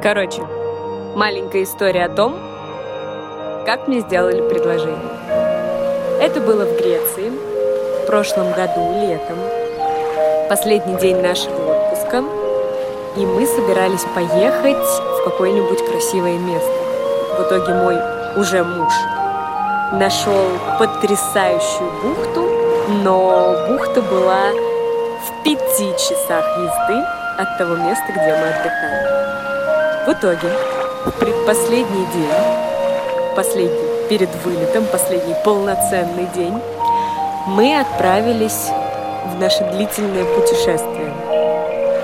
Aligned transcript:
Короче, 0.00 0.42
маленькая 1.16 1.64
история 1.64 2.04
о 2.04 2.08
том, 2.08 2.36
как 3.66 3.88
мне 3.88 3.98
сделали 3.98 4.48
предложение. 4.48 5.10
Это 6.20 6.40
было 6.40 6.64
в 6.66 6.76
Греции 6.76 7.32
в 8.02 8.06
прошлом 8.06 8.52
году, 8.52 8.92
летом. 9.00 9.36
Последний 10.48 10.94
день 10.98 11.20
нашего 11.20 11.72
отпуска. 11.72 12.22
И 13.16 13.26
мы 13.26 13.44
собирались 13.44 14.04
поехать 14.14 14.76
в 14.76 15.24
какое-нибудь 15.24 15.84
красивое 15.90 16.38
место. 16.38 16.70
В 17.36 17.48
итоге 17.48 17.74
мой 17.74 17.96
уже 18.36 18.62
муж 18.62 18.92
нашел 19.94 20.46
потрясающую 20.78 21.90
бухту, 22.04 22.48
но 23.02 23.66
бухта 23.68 24.00
была 24.02 24.52
в 24.52 25.42
пяти 25.42 25.90
часах 25.98 26.46
езды 26.56 27.04
от 27.36 27.58
того 27.58 27.74
места, 27.74 28.06
где 28.12 28.36
мы 28.36 28.48
отдыхали. 28.48 29.27
В 30.08 30.12
итоге, 30.12 30.50
в 31.04 31.10
предпоследний 31.20 32.06
день, 32.14 33.34
последний 33.36 34.08
перед 34.08 34.30
вылетом, 34.42 34.86
последний 34.86 35.34
полноценный 35.44 36.26
день, 36.34 36.58
мы 37.46 37.78
отправились 37.78 38.70
в 39.26 39.38
наше 39.38 39.64
длительное 39.64 40.24
путешествие. 40.34 41.12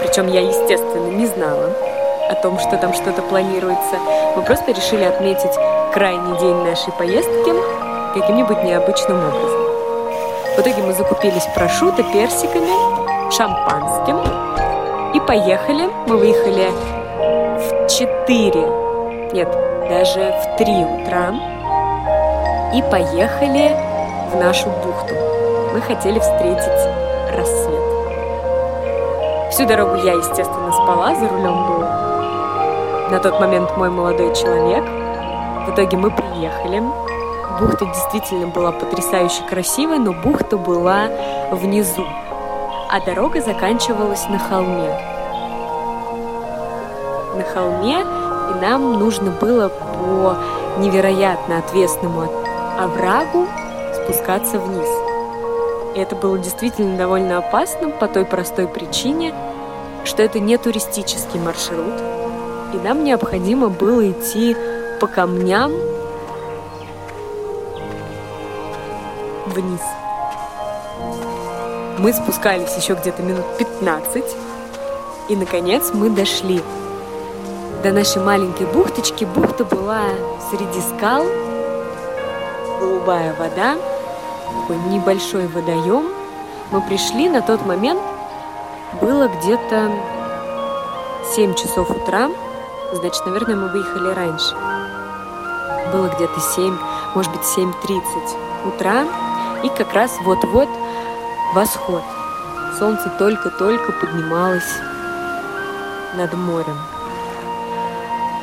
Причем 0.00 0.28
я, 0.28 0.42
естественно, 0.42 1.08
не 1.08 1.26
знала 1.26 1.72
о 2.30 2.36
том, 2.36 2.60
что 2.60 2.76
там 2.76 2.94
что-то 2.94 3.20
планируется. 3.22 3.96
Мы 4.36 4.42
просто 4.42 4.70
решили 4.70 5.02
отметить 5.02 5.58
крайний 5.92 6.38
день 6.38 6.54
нашей 6.54 6.92
поездки 6.92 7.52
каким-нибудь 8.14 8.62
необычным 8.62 9.18
образом. 9.18 9.60
В 10.56 10.60
итоге 10.60 10.82
мы 10.84 10.92
закупились 10.92 11.48
прошуто, 11.52 12.04
персиками, 12.04 13.32
шампанским 13.32 14.20
и 15.16 15.20
поехали. 15.26 15.90
Мы 16.06 16.16
выехали 16.16 16.70
в 17.18 17.86
4, 17.88 19.32
нет, 19.32 19.48
даже 19.88 20.32
в 20.32 20.56
3 20.56 20.84
утра 20.84 21.34
и 22.74 22.82
поехали 22.82 23.76
в 24.32 24.36
нашу 24.36 24.68
бухту. 24.84 25.14
Мы 25.72 25.80
хотели 25.80 26.18
встретить 26.18 26.88
рассвет. 27.36 27.82
Всю 29.50 29.66
дорогу 29.66 29.96
я, 29.96 30.12
естественно, 30.12 30.72
спала, 30.72 31.14
за 31.14 31.28
рулем 31.28 31.66
был 31.66 31.84
на 33.10 33.18
тот 33.20 33.40
момент 33.40 33.74
мой 33.76 33.88
молодой 33.88 34.34
человек. 34.34 34.84
В 35.66 35.72
итоге 35.72 35.96
мы 35.96 36.10
приехали. 36.10 36.82
Бухта 37.58 37.86
действительно 37.86 38.46
была 38.48 38.70
потрясающе 38.70 39.42
красивой, 39.48 39.98
но 39.98 40.12
бухта 40.12 40.56
была 40.56 41.08
внизу, 41.50 42.04
а 42.88 43.00
дорога 43.00 43.40
заканчивалась 43.40 44.28
на 44.28 44.38
холме. 44.38 45.17
На 47.38 47.44
холме, 47.44 48.00
и 48.00 48.60
нам 48.60 48.98
нужно 48.98 49.30
было 49.30 49.68
по 49.68 50.36
невероятно 50.80 51.58
отвесному 51.58 52.28
оврагу 52.76 53.46
спускаться 53.94 54.58
вниз. 54.58 54.88
И 55.94 56.00
это 56.00 56.16
было 56.16 56.36
действительно 56.36 56.98
довольно 56.98 57.38
опасно 57.38 57.90
по 57.90 58.08
той 58.08 58.24
простой 58.24 58.66
причине, 58.66 59.32
что 60.04 60.24
это 60.24 60.40
не 60.40 60.58
туристический 60.58 61.38
маршрут, 61.38 61.94
и 62.74 62.76
нам 62.78 63.04
необходимо 63.04 63.68
было 63.68 64.10
идти 64.10 64.56
по 65.00 65.06
камням 65.06 65.70
вниз. 69.46 69.80
Мы 71.98 72.12
спускались 72.12 72.76
еще 72.76 72.94
где-то 72.94 73.22
минут 73.22 73.44
15, 73.58 74.24
и, 75.28 75.36
наконец, 75.36 75.90
мы 75.92 76.10
дошли 76.10 76.62
до 77.82 77.92
нашей 77.92 78.22
маленькой 78.22 78.66
бухточки. 78.66 79.24
Бухта 79.24 79.64
была 79.64 80.02
среди 80.50 80.80
скал, 80.80 81.24
голубая 82.80 83.34
вода, 83.38 83.76
такой 84.60 84.76
небольшой 84.88 85.46
водоем. 85.46 86.06
Мы 86.70 86.80
пришли 86.82 87.28
на 87.28 87.40
тот 87.40 87.64
момент, 87.64 88.00
было 89.00 89.28
где-то 89.28 89.92
7 91.34 91.54
часов 91.54 91.90
утра, 91.90 92.30
значит, 92.92 93.24
наверное, 93.26 93.56
мы 93.56 93.68
выехали 93.68 94.12
раньше. 94.12 94.54
Было 95.92 96.08
где-то 96.08 96.40
7, 96.40 96.76
может 97.14 97.32
быть, 97.32 97.42
7.30 97.42 98.02
утра, 98.66 99.06
и 99.62 99.68
как 99.70 99.92
раз 99.94 100.12
вот-вот 100.22 100.68
восход. 101.54 102.02
Солнце 102.78 103.10
только-только 103.18 103.92
поднималось 103.92 104.74
над 106.16 106.32
морем. 106.34 106.76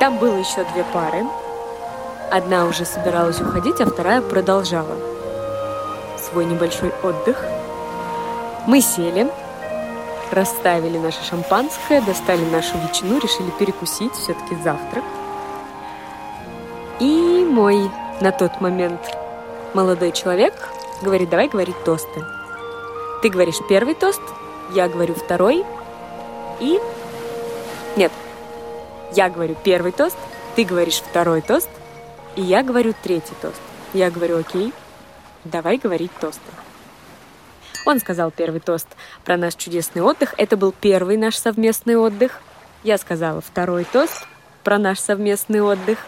Там 0.00 0.18
было 0.18 0.36
еще 0.36 0.64
две 0.72 0.84
пары. 0.92 1.26
Одна 2.30 2.66
уже 2.66 2.84
собиралась 2.84 3.40
уходить, 3.40 3.80
а 3.80 3.86
вторая 3.86 4.20
продолжала 4.20 4.96
свой 6.18 6.44
небольшой 6.44 6.92
отдых. 7.02 7.42
Мы 8.66 8.80
сели, 8.80 9.28
расставили 10.30 10.98
наше 10.98 11.24
шампанское, 11.24 12.00
достали 12.00 12.44
нашу 12.50 12.78
ветчину, 12.78 13.18
решили 13.18 13.50
перекусить, 13.58 14.12
все-таки 14.12 14.54
завтрак. 14.62 15.04
И 17.00 17.46
мой 17.50 17.90
на 18.20 18.30
тот 18.30 18.60
момент 18.60 19.00
молодой 19.74 20.12
человек 20.12 20.54
говорит, 21.02 21.30
давай 21.30 21.48
говорить 21.48 21.82
тосты. 21.84 22.24
Ты 23.22 23.30
говоришь 23.30 23.58
первый 23.68 23.94
тост, 23.94 24.22
я 24.70 24.88
говорю 24.88 25.14
второй, 25.14 25.64
и... 26.60 26.80
Нет, 27.96 28.12
я 29.12 29.28
говорю 29.30 29.56
первый 29.62 29.92
тост, 29.92 30.16
ты 30.56 30.64
говоришь 30.64 30.96
второй 30.96 31.40
тост, 31.40 31.68
и 32.36 32.42
я 32.42 32.62
говорю 32.62 32.94
третий 33.02 33.34
тост. 33.40 33.60
Я 33.94 34.10
говорю, 34.10 34.38
окей, 34.38 34.72
давай 35.44 35.78
говорить 35.78 36.12
тосты. 36.20 36.40
Он 37.86 38.00
сказал 38.00 38.30
первый 38.30 38.60
тост 38.60 38.86
про 39.24 39.36
наш 39.36 39.54
чудесный 39.54 40.02
отдых. 40.02 40.34
Это 40.36 40.56
был 40.56 40.72
первый 40.78 41.16
наш 41.16 41.36
совместный 41.36 41.96
отдых. 41.96 42.40
Я 42.82 42.98
сказала 42.98 43.40
второй 43.40 43.84
тост 43.84 44.26
про 44.62 44.78
наш 44.78 44.98
совместный 44.98 45.62
отдых. 45.62 45.98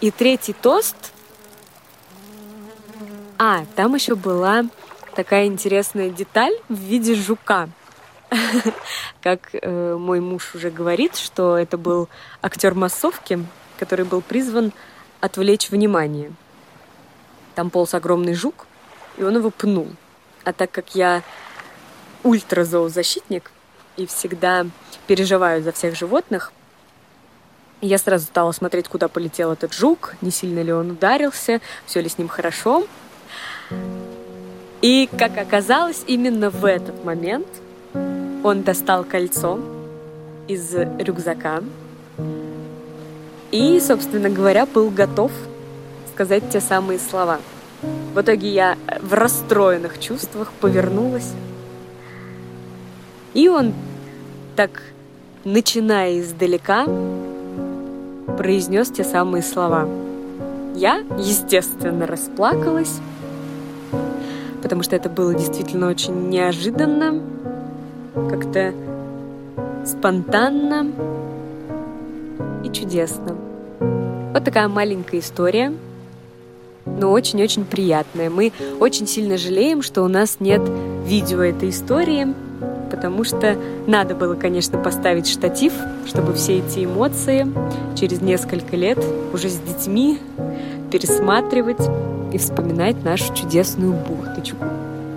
И 0.00 0.10
третий 0.10 0.52
тост... 0.52 0.96
А, 3.40 3.64
там 3.76 3.94
еще 3.94 4.16
была 4.16 4.64
такая 5.14 5.46
интересная 5.46 6.10
деталь 6.10 6.54
в 6.68 6.74
виде 6.74 7.14
жука. 7.14 7.68
Как 9.22 9.50
э, 9.52 9.96
мой 9.96 10.20
муж 10.20 10.54
уже 10.54 10.70
говорит, 10.70 11.16
что 11.16 11.56
это 11.56 11.78
был 11.78 12.08
актер 12.42 12.74
массовки, 12.74 13.44
который 13.78 14.04
был 14.04 14.20
призван 14.20 14.72
отвлечь 15.20 15.70
внимание. 15.70 16.32
Там 17.54 17.70
полз 17.70 17.94
огромный 17.94 18.34
жук, 18.34 18.66
и 19.16 19.22
он 19.22 19.36
его 19.36 19.50
пнул. 19.50 19.88
А 20.44 20.52
так 20.52 20.70
как 20.70 20.94
я 20.94 21.22
ультразоозащитник 22.22 23.50
и 23.96 24.06
всегда 24.06 24.66
переживаю 25.06 25.62
за 25.62 25.72
всех 25.72 25.96
животных, 25.96 26.52
я 27.80 27.98
сразу 27.98 28.26
стала 28.26 28.52
смотреть, 28.52 28.88
куда 28.88 29.08
полетел 29.08 29.52
этот 29.52 29.72
жук, 29.72 30.14
не 30.20 30.30
сильно 30.30 30.60
ли 30.60 30.72
он 30.72 30.92
ударился, 30.92 31.60
все 31.86 32.00
ли 32.00 32.08
с 32.08 32.18
ним 32.18 32.28
хорошо. 32.28 32.86
И, 34.82 35.08
как 35.18 35.38
оказалось, 35.38 36.02
именно 36.06 36.50
в 36.50 36.64
этот 36.64 37.04
момент 37.04 37.46
он 38.42 38.62
достал 38.62 39.04
кольцо 39.04 39.58
из 40.46 40.74
рюкзака 40.74 41.62
и, 43.50 43.80
собственно 43.80 44.30
говоря, 44.30 44.66
был 44.66 44.90
готов 44.90 45.32
сказать 46.14 46.50
те 46.50 46.60
самые 46.60 46.98
слова– 46.98 47.38
в 48.18 48.20
итоге 48.20 48.48
я 48.48 48.76
в 49.00 49.14
расстроенных 49.14 50.00
чувствах 50.00 50.52
повернулась. 50.60 51.32
И 53.34 53.48
он 53.48 53.74
так, 54.56 54.82
начиная 55.44 56.18
издалека, 56.18 56.86
произнес 58.36 58.90
те 58.90 59.04
самые 59.04 59.42
слова. 59.42 59.88
Я, 60.74 61.04
естественно, 61.16 62.06
расплакалась, 62.06 62.98
потому 64.62 64.82
что 64.82 64.96
это 64.96 65.08
было 65.08 65.34
действительно 65.34 65.88
очень 65.88 66.28
неожиданно, 66.28 67.20
как-то 68.28 68.72
спонтанно 69.84 70.90
и 72.64 72.70
чудесно. 72.70 73.36
Вот 74.32 74.44
такая 74.44 74.68
маленькая 74.68 75.20
история– 75.20 75.72
но 76.98 77.12
очень-очень 77.12 77.64
приятное. 77.64 78.30
Мы 78.30 78.52
очень 78.80 79.06
сильно 79.06 79.36
жалеем, 79.36 79.82
что 79.82 80.02
у 80.02 80.08
нас 80.08 80.38
нет 80.40 80.62
видео 81.06 81.42
этой 81.42 81.70
истории, 81.70 82.26
потому 82.90 83.24
что 83.24 83.56
надо 83.86 84.14
было, 84.14 84.34
конечно, 84.34 84.78
поставить 84.78 85.28
штатив, 85.28 85.72
чтобы 86.06 86.34
все 86.34 86.58
эти 86.58 86.84
эмоции 86.84 87.46
через 87.98 88.20
несколько 88.20 88.76
лет 88.76 88.98
уже 89.32 89.48
с 89.48 89.58
детьми 89.58 90.18
пересматривать 90.90 91.80
и 92.32 92.38
вспоминать 92.38 93.02
нашу 93.04 93.34
чудесную 93.34 93.92
бухточку. 93.92 94.64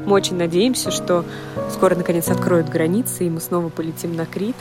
Мы 0.06 0.14
очень 0.14 0.36
надеемся, 0.36 0.92
что 0.92 1.26
скоро 1.72 1.96
наконец 1.96 2.30
откроют 2.30 2.70
границы, 2.70 3.26
и 3.26 3.30
мы 3.30 3.40
снова 3.40 3.70
полетим 3.70 4.16
на 4.16 4.26
Крит. 4.26 4.56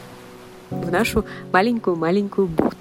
в 0.70 0.90
нашу 0.90 1.24
маленькую-маленькую 1.52 2.46
бухту. 2.46 2.79